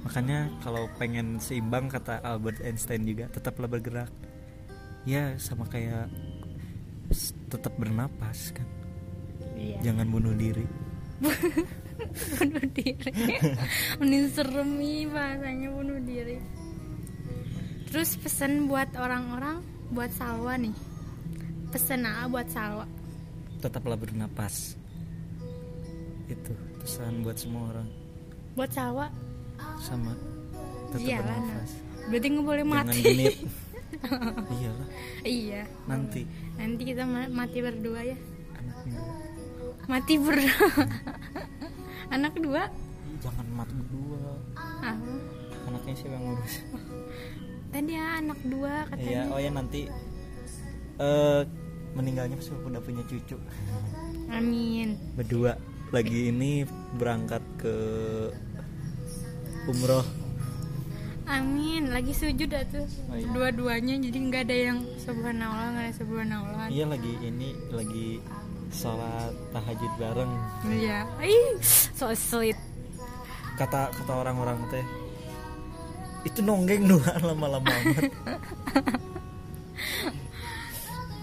makanya 0.06 0.50
kalau 0.62 0.86
pengen 0.96 1.38
seimbang 1.42 1.90
kata 1.90 2.22
Albert 2.22 2.62
Einstein 2.62 3.06
juga 3.06 3.26
tetaplah 3.30 3.66
bergerak. 3.70 4.10
Ya 5.06 5.34
sama 5.40 5.64
kayak 5.66 6.10
tetap 7.48 7.72
bernapas 7.80 8.52
kan? 8.52 8.68
Iya. 9.58 9.90
Jangan 9.90 10.06
bunuh 10.12 10.34
diri. 10.36 10.66
Bunuh 12.38 12.66
diri. 12.78 13.10
Mending 13.98 14.26
serem 14.30 14.70
ih 14.78 15.10
bahasanya 15.10 15.68
bunuh 15.74 15.98
diri. 16.06 16.38
Terus 17.90 18.14
pesan 18.22 18.70
buat 18.70 18.86
orang-orang 18.94 19.58
buat 19.90 20.06
salwa 20.14 20.54
nih. 20.54 20.76
Pesan 21.74 22.06
apa 22.06 22.30
buat 22.30 22.48
salwa? 22.54 22.86
Tetaplah 23.58 23.98
bernapas. 23.98 24.78
Itu 26.30 26.54
pesan 26.78 27.26
buat 27.26 27.34
semua 27.34 27.74
orang. 27.74 27.88
Buat 28.54 28.70
salwa 28.70 29.10
sama 29.78 30.12
tetap 30.88 31.00
Iyalah, 31.00 31.24
bernapas 31.24 31.70
berarti 32.08 32.26
nggak 32.26 32.44
boleh 32.44 32.64
jangan 32.64 32.86
mati. 32.86 33.00
genit. 33.02 33.36
Iyalah. 34.56 34.88
Iya. 35.22 35.62
Nanti. 35.84 36.22
Nanti 36.56 36.82
kita 36.84 37.02
ma- 37.04 37.28
mati 37.30 37.58
berdua 37.60 38.00
ya. 38.02 38.16
Anaknya. 38.54 39.00
Mati 39.84 40.14
berdua 40.16 40.68
anak 42.16 42.34
dua 42.36 42.62
jangan 43.18 43.46
mati 43.52 43.72
berdua. 43.74 44.20
Ah. 44.56 44.96
Anaknya 45.66 45.94
siapa 45.94 46.14
yang 46.14 46.24
ngurus 46.26 46.54
tadi 47.68 47.92
ya 47.92 48.06
anak 48.16 48.40
dua 48.48 48.72
katanya. 48.88 49.04
Iya 49.04 49.22
oh 49.28 49.38
ya 49.38 49.50
nanti 49.52 49.80
eh 50.98 51.42
meninggalnya 51.92 52.36
pas 52.36 52.48
udah 52.48 52.80
punya 52.80 53.02
cucu. 53.04 53.36
Amin. 54.28 54.96
Berdua. 55.12 55.56
Lagi 55.88 56.28
ini 56.28 56.64
berangkat 56.96 57.40
ke 57.56 57.76
umroh. 59.68 60.04
Amin 61.28 61.92
lagi 61.92 62.16
sujud 62.16 62.48
atuh 62.48 62.88
Oh, 63.12 63.16
iya. 63.16 63.28
dua-duanya 63.28 64.00
jadi 64.00 64.16
nggak 64.16 64.42
ada 64.48 64.56
yang 64.72 64.78
subhanallah 64.96 65.66
nggak 65.76 65.84
ada 65.84 65.94
subhanallah. 65.94 66.66
Iya 66.72 66.84
lagi 66.88 67.12
ini 67.20 67.52
lagi 67.68 68.08
sholat 68.72 69.32
tahajud 69.52 69.92
bareng. 70.00 70.32
Iya. 70.72 71.04
Ih 71.20 71.60
so 71.92 72.08
sweet. 72.16 72.56
Kata 73.60 73.92
kata 73.92 74.12
orang-orang 74.14 74.56
teh 74.72 74.84
itu 76.24 76.40
nonggeng 76.40 76.88
doang 76.88 77.22
lama-lama 77.28 77.68
amat. 77.68 78.02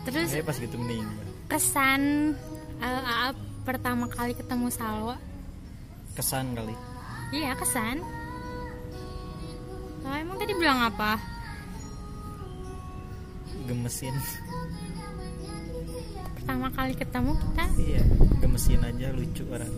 Terus 0.06 0.30
saya 0.30 0.44
pas 0.46 0.58
gitu 0.58 0.78
meninggal 0.78 1.26
kesan 1.46 2.34
uh, 2.82 3.30
pertama 3.62 4.10
kali 4.10 4.34
ketemu 4.34 4.70
Salwa? 4.70 5.18
Kesan 6.14 6.54
kali. 6.54 6.74
Iya 7.34 7.58
kesan 7.58 8.02
Nah, 10.06 10.22
emang 10.22 10.38
tadi 10.38 10.54
bilang 10.54 10.80
apa? 10.86 11.18
Gemesin. 13.66 14.14
Pertama 16.38 16.70
kali 16.70 16.94
ketemu 16.94 17.34
kita? 17.34 17.66
Iya 17.82 18.06
gemesin 18.56 18.88
aja 18.88 19.12
lucu 19.12 19.44
orang 19.52 19.74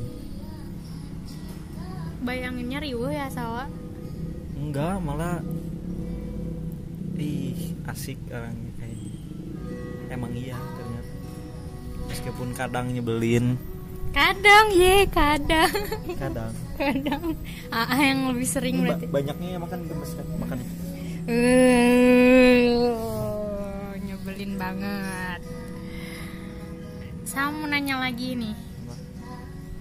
bayanginnya 2.21 2.77
riuh 2.77 3.09
ya 3.09 3.25
Salwa 3.31 3.65
enggak 4.53 5.01
malah 5.01 5.41
ih 7.17 7.73
asik 7.89 8.21
orangnya 8.29 8.69
kayaknya 8.77 10.13
emang 10.13 10.29
iya 10.37 10.59
ternyata. 10.59 11.13
Meskipun 12.05 12.49
kadang 12.53 12.93
nyebelin. 12.93 13.57
Kadang 14.13 14.69
ye 14.75 15.09
kadang. 15.09 15.73
Kadang 16.21 16.53
kadang 16.77 17.33
AA 17.67 17.97
yang 18.05 18.19
lebih 18.29 18.47
sering 18.47 18.75
Ini 18.77 18.85
berarti. 18.85 19.05
banyaknya 19.09 19.49
yang 19.57 19.63
makan 19.65 19.79
gemes 19.83 20.11
kan 20.13 20.25
makan. 20.37 20.57
Eh, 21.27 22.71
nyebelin 23.99 24.53
banget. 24.55 25.41
Saya 27.23 27.49
mau 27.49 27.65
nanya 27.65 27.99
lagi 27.99 28.31
nih. 28.33 28.55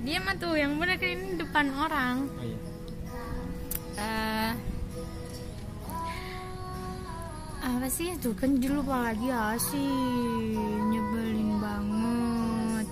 Dia 0.02 0.18
mah 0.18 0.34
tuh 0.34 0.54
yang 0.54 0.74
bener 0.76 0.96
kan 0.96 1.08
ini 1.08 1.36
depan 1.36 1.66
orang. 1.72 2.16
Oh, 2.26 2.42
iya. 2.42 2.58
Eh, 3.96 4.52
apa 7.62 7.86
sih? 7.86 8.14
Tuh 8.18 8.34
kan 8.34 8.56
dulu 8.56 8.82
lagi 8.82 9.26
ya 9.26 9.54
sih? 9.56 10.56
Nyebelin 10.86 11.50
banget. 11.58 12.86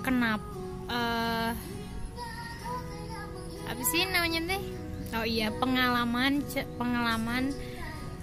Kenapa 0.00 0.55
iya 5.26 5.50
pengalaman 5.50 6.40
pengalaman 6.78 7.50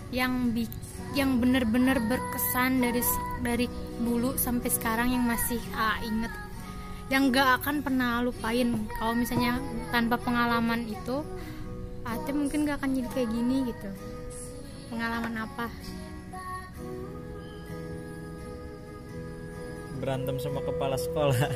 yang 0.09 0.55
bi 0.55 0.65
yang 1.13 1.37
bener-bener 1.37 2.01
berkesan 2.01 2.81
dari 2.81 3.03
dari 3.45 3.67
dulu 4.01 4.33
sampai 4.33 4.69
sekarang 4.71 5.13
yang 5.13 5.27
masih 5.27 5.61
ah, 5.77 6.01
inget. 6.01 6.33
Yang 7.11 7.37
gak 7.37 7.49
akan 7.61 7.85
pernah 7.85 8.23
lupain. 8.25 8.73
Kalau 8.97 9.13
misalnya 9.13 9.61
tanpa 9.93 10.17
pengalaman 10.17 10.89
itu 10.89 11.21
Ate 12.03 12.35
mungkin 12.35 12.65
gak 12.65 12.81
akan 12.81 12.97
jadi 12.97 13.09
kayak 13.13 13.29
gini 13.29 13.57
gitu. 13.69 13.89
Pengalaman 14.89 15.35
apa? 15.37 15.67
Berantem 20.01 20.35
sama 20.41 20.65
kepala 20.65 20.97
sekolah. 20.97 21.37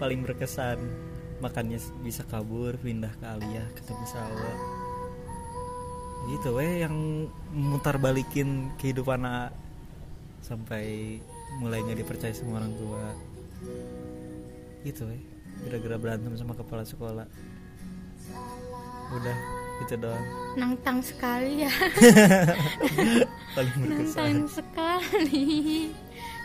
Paling 0.00 0.24
berkesan 0.24 1.11
makannya 1.42 1.82
bisa 2.06 2.22
kabur 2.30 2.78
pindah 2.78 3.10
ke 3.18 3.26
Alia 3.26 3.66
ketemu 3.74 4.04
Salwa. 4.06 4.54
Gitu 6.30 6.54
weh 6.54 6.86
yang 6.86 7.26
mutar 7.50 7.98
balikin 7.98 8.70
kehidupan 8.78 9.26
A 9.26 9.50
sampai 10.46 11.18
mulai 11.58 11.82
nggak 11.82 11.98
dipercaya 11.98 12.30
sama 12.30 12.62
orang 12.62 12.72
tua. 12.78 13.04
Gitu 14.86 15.02
weh 15.10 15.22
gara-gara 15.66 15.96
berantem 15.98 16.32
sama 16.38 16.54
kepala 16.54 16.86
sekolah. 16.86 17.26
Udah 19.18 19.38
itu 19.82 19.98
doang. 19.98 20.26
Nantang 20.54 21.02
sekali 21.02 21.66
ya. 21.66 21.72
Paling 23.58 23.74
berkesan. 23.82 23.90
Nantang 23.98 24.40
sekali. 24.46 25.44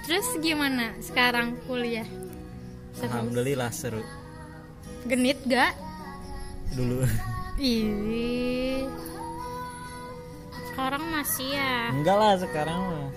Terus 0.09 0.27
gimana 0.41 0.97
sekarang 1.05 1.53
kuliah? 1.69 2.07
Seru? 2.97 3.13
alhamdulillah 3.13 3.69
seru 3.69 4.01
genit 5.07 5.39
gak? 5.47 5.71
Dulu. 6.75 7.07
Ih. 7.57 8.85
sekarang 10.69 11.09
masih 11.09 11.57
ya? 11.57 11.89
Enggak 11.89 12.15
lah 12.21 12.33
sekarang 12.37 12.77
mah. 12.77 13.09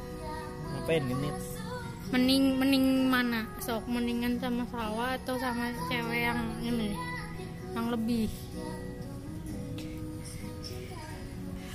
Ngapain 0.73 1.04
genit? 1.04 1.37
Mending 2.09 2.56
mending 2.56 2.87
mana? 3.12 3.44
Sok 3.61 3.85
mendingan 3.85 4.40
sama 4.40 4.64
Salwa 4.73 5.20
atau 5.20 5.37
sama 5.37 5.68
cewek 5.92 6.25
yang 6.25 6.40
ini? 6.64 6.97
Yang 7.76 7.87
lebih? 7.92 8.28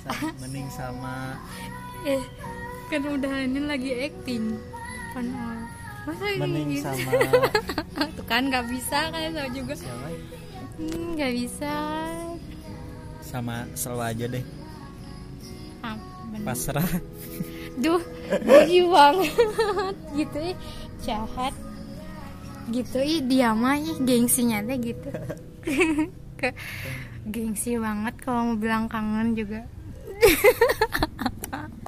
Sa- 0.02 0.34
mending 0.42 0.68
sama 0.74 1.38
eh 2.10 2.22
kan 2.90 3.02
udah 3.06 3.34
ini 3.46 3.60
lagi 3.62 3.90
acting. 4.10 4.58
Kan 5.14 5.26
oh. 5.30 5.65
Masa 6.06 6.24
mending 6.38 6.70
gitu? 6.78 6.86
sama. 6.86 7.10
Tuh 8.16 8.26
kan 8.30 8.42
nggak 8.46 8.66
bisa 8.70 8.98
kan 9.10 9.28
saya 9.34 9.50
juga. 9.50 9.74
Siapa? 9.74 10.08
Hmm, 10.78 11.04
nggak 11.18 11.32
bisa. 11.34 11.74
Sama 13.26 13.66
selalu 13.74 14.02
aja 14.06 14.24
deh. 14.30 14.44
Ah, 15.82 15.98
bener. 16.30 16.46
pasrah. 16.46 16.90
Duh 17.82 18.02
gigi 18.30 18.80
banget. 18.86 19.34
Gitu 20.18 20.38
ih 20.54 20.56
jahat. 21.02 21.54
Gitu 22.70 22.98
ih 23.02 23.20
dia 23.26 23.50
mah 23.52 23.76
ih 23.76 23.98
gengsinya 24.00 24.62
teh 24.62 24.78
gitu. 24.78 25.10
Gengsi 27.26 27.74
banget 27.82 28.14
kalau 28.22 28.54
mau 28.54 28.56
bilang 28.56 28.86
kangen 28.86 29.34
juga. 29.34 29.66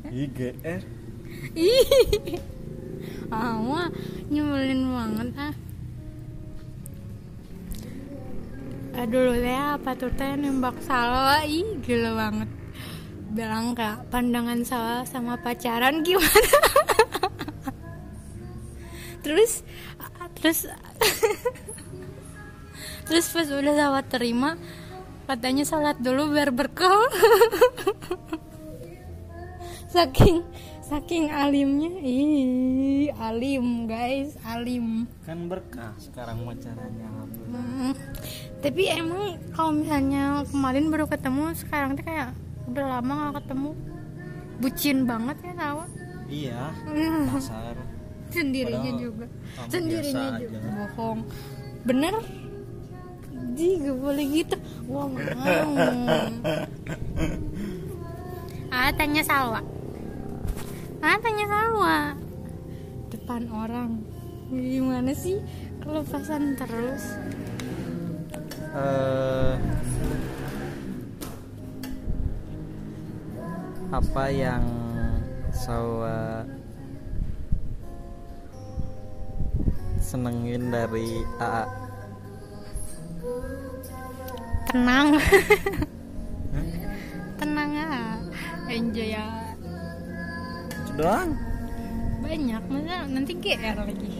IGR 0.09 0.83
ih 3.29 3.37
ah 3.37 3.57
mah 3.61 3.89
nyebelin 4.33 4.89
banget 4.89 5.29
ah. 5.37 5.55
Aduh 8.99 9.37
teh 9.37 9.55
apa 9.55 9.95
tuh 9.95 10.11
teh? 10.17 10.33
Nembak 10.35 10.81
salah 10.83 11.45
ih 11.45 11.77
gila 11.85 12.17
banget. 12.17 12.51
Bilang 13.31 13.77
kak 13.77 14.09
pandangan 14.09 14.65
salah 14.65 15.05
sama 15.05 15.37
pacaran 15.37 16.01
gimana? 16.07 16.59
Terus 19.21 19.63
terus 20.39 20.65
terus 23.07 23.27
pas 23.29 23.49
udah 23.51 23.75
sahabat 23.75 24.07
terima 24.09 24.57
katanya 25.29 25.69
salat 25.69 26.01
dulu 26.01 26.33
biar 26.33 26.49
berkah. 26.49 26.89
Saking 29.93 30.43
saking 30.89 31.29
alimnya 31.29 31.93
ih 32.01 33.13
alim 33.21 33.85
guys 33.85 34.41
alim. 34.43 35.05
Kan 35.29 35.53
berkah 35.53 35.93
sekarang 36.01 36.49
pacarannya 36.49 37.05
alhamdulillah 37.05 37.47
Hmm, 37.49 37.93
tapi 38.61 38.83
emang 38.89 39.37
kalau 39.53 39.73
misalnya 39.73 40.45
kemarin 40.49 40.89
baru 40.89 41.05
ketemu 41.09 41.53
sekarang 41.57 41.97
tuh 41.97 42.05
kayak 42.05 42.33
udah 42.69 42.87
lama 42.89 43.13
gak 43.29 43.45
ketemu. 43.45 43.71
Bucin 44.59 44.99
banget 45.05 45.37
ya 45.45 45.53
tahu? 45.55 45.81
Iya 46.29 46.61
pasar 47.33 47.77
sendirinya 48.29 48.85
Padahal 48.85 49.01
juga. 49.01 49.27
sendirinya 49.69 50.29
juga. 50.37 50.57
Aja. 50.61 50.71
bohong. 50.77 51.21
Bener? 51.85 52.15
Gak 53.59 53.97
boleh 53.97 54.27
gitu. 54.29 54.57
Mau 54.89 55.09
ah 58.69 58.93
tanya 58.93 59.25
Salwa 59.25 59.65
ah 60.99 61.17
tanya 61.23 61.47
Salwa 61.47 61.99
depan 63.09 63.43
orang. 63.55 63.91
Gimana 64.51 65.13
sih? 65.13 65.39
Kelepasan 65.85 66.57
terus. 66.57 67.05
Eh 68.75 69.55
apa 73.89 74.29
yang 74.29 74.65
sawa 75.49 76.45
senengin 79.97 80.69
dari 80.69 81.25
AA? 81.41 81.65
Tenang. 84.69 85.17
Tenang 87.41 87.71
ah 87.81 88.21
enjoy 88.69 89.17
ya 89.17 89.48
doang. 90.99 91.31
Banyak 92.19 92.63
masa 92.67 93.07
nanti 93.07 93.33
GR 93.39 93.79
lagi. 93.79 94.11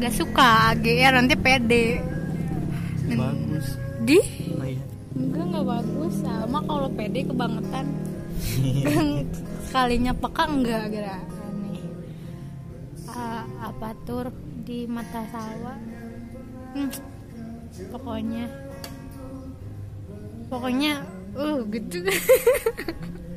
Gak 0.00 0.14
suka 0.16 0.72
GR 0.80 1.12
nanti 1.12 1.36
pede 1.36 2.00
bagus. 3.12 3.76
Di? 4.08 4.18
Oh 4.56 4.64
iya. 4.64 4.84
Enggak 5.12 5.44
nggak 5.52 5.66
bagus. 5.68 6.14
Sama 6.24 6.58
kalau 6.64 6.88
pede 6.96 7.20
kebangetan. 7.28 7.86
Sekalinya 9.68 10.12
peka 10.16 10.44
enggak 10.48 10.82
gara 10.88 11.20
aneh. 11.20 11.84
Apa 13.60 13.92
tur 14.08 14.32
di 14.64 14.88
mata 14.88 15.20
sawah? 15.28 15.78
Hmm, 16.72 16.90
pokoknya. 17.92 18.48
Pokoknya 20.48 21.04
uh 21.34 21.58
gitu 21.66 21.98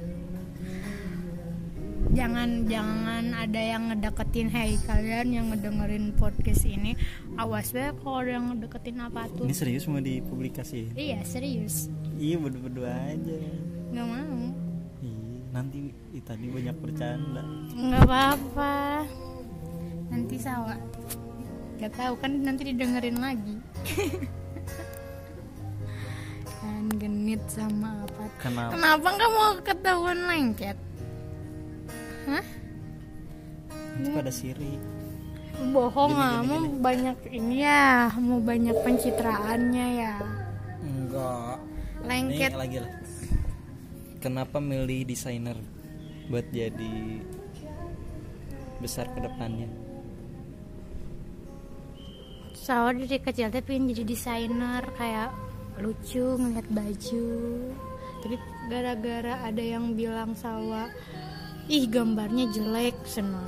jangan 2.17 2.65
jangan 2.65 3.25
ada 3.37 3.61
yang 3.61 3.93
ngedeketin 3.93 4.49
hey 4.49 4.73
kalian 4.89 5.27
yang 5.37 5.45
ngedengerin 5.53 6.17
podcast 6.17 6.65
ini 6.65 6.97
awas 7.37 7.69
deh 7.69 7.93
kalau 8.01 8.25
ada 8.25 8.41
yang 8.41 8.57
ngedeketin 8.57 8.97
apa 8.97 9.29
tuh. 9.37 9.45
Ini 9.45 9.53
serius 9.53 9.85
mau 9.85 10.01
dipublikasi 10.01 10.97
iya 10.97 11.21
serius. 11.21 11.93
Iya 12.17 12.41
berdua 12.41 12.89
aja. 13.13 13.37
Nggak 13.93 14.07
mau. 14.09 14.41
Iya 15.05 15.45
nanti 15.53 15.93
ih, 15.93 16.23
tadi 16.25 16.49
banyak 16.49 16.75
bercanda. 16.81 17.45
Nggak 17.77 18.01
apa-apa. 18.09 19.05
Nanti 20.09 20.35
sawa. 20.41 20.73
Gak 21.77 21.93
tahu 21.93 22.17
kan 22.17 22.33
nanti 22.41 22.73
didengerin 22.73 23.21
lagi. 23.21 23.61
Kan 26.57 26.89
genit 26.97 27.45
sama 27.45 28.01
apa. 28.01 28.25
Kenapa? 28.41 28.73
Kenapa 28.73 29.07
nggak 29.13 29.31
mau 29.37 29.51
ketahuan 29.61 30.19
lengket 30.25 30.86
hah 32.27 32.45
itu 33.97 34.09
pada 34.13 34.29
siri 34.29 34.77
bohong 35.73 36.13
Gini, 36.13 36.21
ah 36.21 36.37
gini, 36.37 36.47
mau 36.47 36.59
gini. 36.61 36.77
banyak 36.77 37.17
ini 37.33 37.55
ya 37.65 38.13
mau 38.21 38.37
banyak 38.37 38.77
pencitraannya 38.85 39.87
ya 39.97 40.13
enggak 40.85 41.57
lengket 42.05 42.51
Ini 42.53 42.59
lagi 42.61 42.77
lah. 42.79 42.93
Kenapa 44.17 44.57
milih 44.57 45.05
desainer 45.05 45.57
buat 46.27 46.45
jadi 46.49 47.21
besar 48.77 49.09
ke 49.13 49.19
depannya? 49.21 49.69
Soalnya 52.53 53.05
dari 53.09 53.21
kecil 53.21 53.47
tuh 53.49 53.61
pengen 53.65 53.93
jadi 53.93 54.03
desainer 54.03 54.83
kayak 54.93 55.31
lucu 55.77 56.37
ngeliat 56.37 56.67
baju 56.73 57.27
tapi 58.17 58.35
gara-gara 58.67 59.45
ada 59.45 59.61
yang 59.61 59.93
bilang 59.93 60.33
Salwa 60.33 60.89
ih 61.67 61.85
gambarnya 61.87 62.47
jelek 62.51 62.95
senang. 63.03 63.47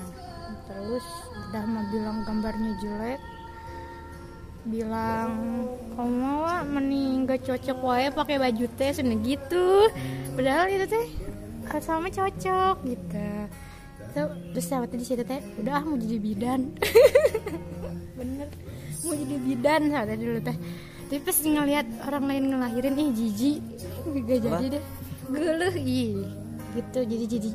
Terus 0.67 1.05
udah 1.49 1.63
mau 1.65 1.83
bilang 1.89 2.17
gambarnya 2.27 2.71
jelek 2.83 3.19
bilang 4.67 5.31
kamu 5.95 6.13
mau 6.19 6.43
ah, 6.43 6.61
mending 6.67 7.23
gak 7.23 7.47
cocok 7.47 7.79
wae 7.79 8.11
pakai 8.11 8.35
baju 8.37 8.65
teh 8.75 8.91
sana 8.91 9.15
gitu. 9.23 9.87
Padahal 10.35 10.67
itu 10.67 10.85
teh 10.85 11.07
sama 11.79 12.11
cocok 12.11 12.75
gitu. 12.85 13.29
Terus 14.53 14.65
sahabatnya 14.67 14.99
di 14.99 15.07
situ 15.07 15.23
teh 15.23 15.39
udah 15.63 15.73
ah 15.79 15.83
mau 15.83 15.95
jadi 15.95 16.17
bidan. 16.19 16.75
Bener 18.19 18.47
mau 19.07 19.15
jadi 19.15 19.35
bidan 19.39 19.81
sahabatnya 19.89 20.25
dulu 20.27 20.39
teh. 20.43 20.57
Tapi 21.09 21.19
pas 21.25 21.37
ngeliat 21.41 21.87
orang 22.05 22.23
lain 22.29 22.43
ngelahirin 22.53 22.95
ih 22.99 23.09
jijik. 23.15 23.59
Gak 24.27 24.39
jadi 24.43 24.65
deh. 24.77 24.83
Geluh 25.31 25.75
ih. 25.79 26.27
Gitu 26.77 26.99
jadi 27.01 27.25
jadi 27.25 27.49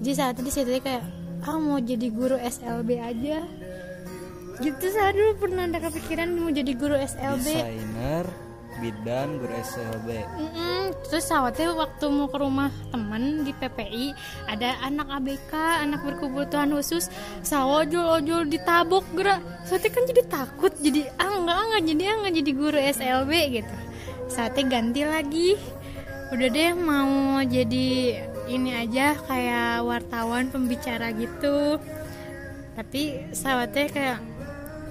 jadi 0.00 0.12
saat 0.14 0.34
itu 0.40 0.50
teh 0.50 0.80
kayak 0.82 1.04
ah 1.44 1.58
mau 1.60 1.76
jadi 1.76 2.08
guru 2.08 2.40
SLB 2.40 2.90
aja 2.98 3.44
gitu 4.62 4.86
saya 4.94 5.10
dulu 5.10 5.44
pernah 5.44 5.66
ada 5.66 5.82
kepikiran 5.82 6.30
mau 6.38 6.48
jadi 6.48 6.72
guru 6.78 6.94
SLB 6.94 7.46
Desainer, 7.46 8.26
bidan, 8.78 9.38
guru 9.42 9.54
SLB. 9.54 10.08
Mm-mm. 10.38 10.82
Terus 11.10 11.24
sawatnya 11.26 11.74
waktu 11.74 12.04
mau 12.10 12.26
ke 12.30 12.38
rumah 12.38 12.70
temen 12.90 13.42
di 13.42 13.52
PPI 13.54 14.14
ada 14.50 14.78
anak 14.82 15.10
ABK, 15.10 15.52
anak 15.54 16.00
berkebutuhan 16.06 16.70
khusus, 16.74 17.10
sawo 17.42 17.82
ojol-ojol 17.82 18.46
ditabok 18.50 19.04
gerak. 19.14 19.42
Sawatnya 19.66 19.90
kan 19.90 20.04
jadi 20.10 20.22
takut, 20.26 20.72
jadi 20.78 21.10
ah 21.18 21.34
enggak 21.34 21.58
enggak 21.58 21.82
jadi 21.90 22.02
ah 22.02 22.14
enggak 22.22 22.34
jadi 22.42 22.52
guru 22.54 22.78
SLB 22.78 23.32
gitu. 23.62 23.76
Sawatnya 24.30 24.62
ganti 24.70 25.02
lagi. 25.02 25.50
Udah 26.34 26.48
deh 26.50 26.72
mau 26.74 27.38
jadi 27.46 27.90
ini 28.48 28.70
aja 28.76 29.16
kayak 29.16 29.84
wartawan 29.84 30.52
pembicara 30.52 31.10
gitu. 31.16 31.80
Tapi 32.74 33.32
sawatnya 33.32 33.86
kayak 33.88 34.18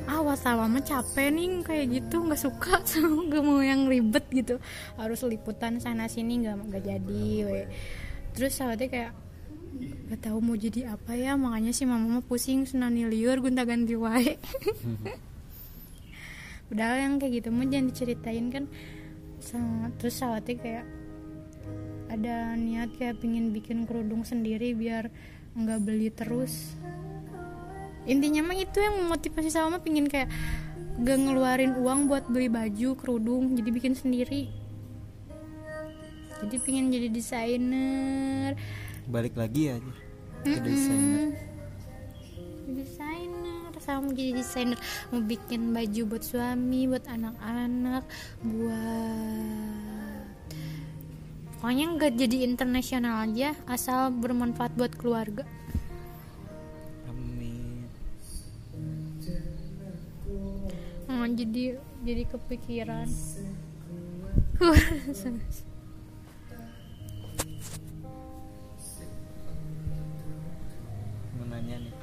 ah 0.03 0.19
wartawan 0.19 0.67
mah 0.67 0.83
capek 0.83 1.31
nih 1.31 1.63
kayak 1.63 1.85
gitu 1.99 2.27
nggak 2.27 2.39
suka 2.39 2.83
sama 2.89 3.23
gak 3.31 3.43
mau 3.43 3.63
yang 3.63 3.87
ribet 3.87 4.27
gitu 4.35 4.59
harus 4.99 5.23
liputan 5.23 5.79
sana 5.79 6.11
sini 6.11 6.43
nggak 6.43 6.59
nggak 6.59 6.83
jadi 6.83 7.27
we. 7.47 7.63
terus 8.35 8.59
sahabatnya 8.59 8.89
kayak 8.91 9.11
gak 10.11 10.21
tahu 10.29 10.37
mau 10.43 10.59
jadi 10.59 10.93
apa 10.93 11.17
ya 11.17 11.33
makanya 11.39 11.71
si 11.73 11.87
mama 11.87 12.19
mah 12.19 12.25
pusing 12.25 12.67
senani 12.67 13.07
liur 13.09 13.41
gonta 13.41 13.65
ganti 13.65 13.95
wae 13.97 14.37
padahal 16.67 16.97
yang 16.99 17.13
kayak 17.17 17.41
gitu 17.41 17.49
mah 17.49 17.65
jangan 17.65 17.87
diceritain 17.89 18.47
kan 18.53 18.65
terus 19.97 20.19
sahabatnya 20.19 20.55
kayak 20.59 20.85
ada 22.13 22.53
niat 22.53 22.93
kayak 22.93 23.17
pingin 23.17 23.49
bikin 23.49 23.89
kerudung 23.89 24.21
sendiri 24.21 24.77
biar 24.77 25.09
nggak 25.57 25.79
beli 25.81 26.13
terus. 26.13 26.77
Intinya 28.05 28.45
mah 28.45 28.57
itu 28.59 28.77
yang 28.77 29.01
memotivasi 29.01 29.49
sama 29.49 29.79
mah 29.79 29.81
pingin 29.81 30.05
kayak 30.11 30.29
gak 31.01 31.17
ngeluarin 31.17 31.73
uang 31.79 32.05
buat 32.05 32.29
beli 32.29 32.51
baju 32.51 32.93
kerudung 32.99 33.57
jadi 33.57 33.69
bikin 33.73 33.97
sendiri. 33.97 34.51
Jadi 36.43 36.55
pingin 36.61 36.91
jadi 36.91 37.07
desainer. 37.09 38.59
Balik 39.07 39.39
lagi 39.39 39.73
aja 39.73 39.93
ke 40.43 40.59
desainer. 40.59 41.31
Mm-mm. 41.33 42.75
desainer. 42.77 43.71
Sama 43.79 44.11
jadi 44.11 44.35
desainer. 44.35 44.77
Mau 45.09 45.23
bikin 45.23 45.71
baju 45.71 46.01
buat 46.13 46.23
suami 46.27 46.91
buat 46.91 47.07
anak-anak 47.07 48.03
buat 48.43 49.92
pokoknya 51.63 51.95
nggak 51.95 52.19
jadi 52.19 52.43
internasional 52.43 53.23
aja 53.23 53.55
asal 53.71 54.11
bermanfaat 54.11 54.75
buat 54.75 54.91
keluarga 54.99 55.47
Amin. 57.07 57.87
Oh, 61.07 61.23
jadi 61.23 61.79
jadi 62.03 62.23
kepikiran. 62.27 63.07
Mau 71.39 71.45
nanya 71.47 71.77
nih. 71.79 71.93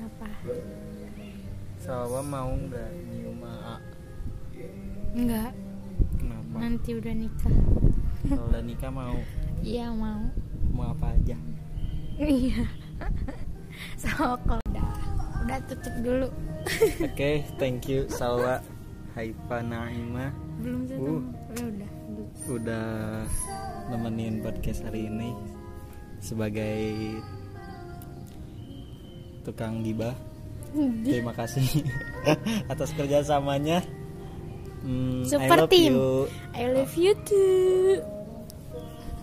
Apa? 0.00 0.28
Salwa 1.76 2.20
mau 2.24 2.52
nggak 2.52 2.88
nyium 3.08 3.40
AA? 3.40 3.76
Enggak, 5.16 5.52
Kenapa? 6.16 6.56
nanti 6.56 6.90
udah 6.96 7.14
nikah. 7.16 7.56
Kalau 8.22 8.44
udah 8.48 8.62
nikah 8.62 8.90
mau 8.90 9.16
Iya 9.60 9.92
mau. 9.92 10.20
mau 10.70 10.92
apa 10.92 11.12
aja? 11.12 11.36
Iya. 12.16 12.64
So 13.96 14.08
kalau 14.44 14.60
udah 14.68 14.88
udah 15.44 15.58
tutup 15.66 15.94
dulu. 16.00 16.28
Oke, 17.08 17.40
thank 17.56 17.88
you 17.88 18.04
Salwa. 18.08 18.60
Haifa 19.10 19.58
Naima 19.60 20.30
Belum 20.62 20.86
sih. 20.86 20.94
Uh. 20.94 21.18
Ya 21.50 21.64
udah. 21.66 21.90
udah 22.46 22.86
nemenin 23.90 24.38
podcast 24.38 24.86
hari 24.86 25.08
ini 25.08 25.34
sebagai 26.20 27.18
tukang 29.42 29.80
gibah. 29.82 30.14
Terima 31.02 31.34
kasih 31.34 31.66
atas 32.72 32.94
kerjasamanya. 32.94 33.82
I 34.80 35.26
Super 35.28 35.66
love 35.66 35.72
team. 35.72 35.92
you. 35.92 36.30
I 36.56 36.70
love 36.70 36.94
you 36.96 37.12
too. 37.26 38.00